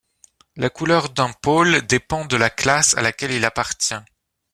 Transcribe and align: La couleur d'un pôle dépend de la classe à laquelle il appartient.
La 0.55 0.71
couleur 0.71 1.09
d'un 1.09 1.31
pôle 1.31 1.83
dépend 1.85 2.25
de 2.25 2.35
la 2.35 2.49
classe 2.49 2.97
à 2.97 3.03
laquelle 3.03 3.33
il 3.33 3.45
appartient. 3.45 3.93